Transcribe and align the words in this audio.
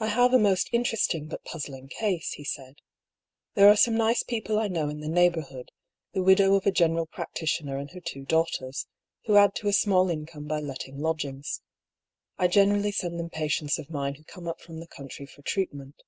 "I 0.00 0.08
have 0.08 0.34
a 0.34 0.38
most 0.38 0.68
interesting 0.70 1.28
but 1.28 1.44
puzzling 1.44 1.88
case," 1.88 2.32
he 2.32 2.44
said. 2.44 2.82
"There 3.54 3.70
are 3.70 3.74
some 3.74 3.96
nice 3.96 4.22
people 4.22 4.58
I 4.58 4.68
know 4.68 4.90
in 4.90 5.00
the 5.00 5.08
neighbourhood, 5.08 5.70
the 6.12 6.22
widow 6.22 6.56
of 6.56 6.66
a 6.66 6.70
general 6.70 7.06
practitioner 7.06 7.78
and 7.78 7.90
her 7.92 8.02
two 8.02 8.26
daughters, 8.26 8.86
who 9.24 9.36
add 9.36 9.54
to 9.54 9.68
a 9.68 9.72
'small 9.72 10.10
income 10.10 10.44
by 10.46 10.60
letting 10.60 10.98
lodgings. 10.98 11.62
I 12.36 12.48
generally 12.48 12.92
send 12.92 13.18
them 13.18 13.30
patients 13.30 13.78
of 13.78 13.88
mine 13.88 14.16
who 14.16 14.24
come 14.24 14.46
up 14.46 14.60
from 14.60 14.78
the 14.78 14.86
country 14.88 15.24
for 15.24 15.40
treatment. 15.40 16.02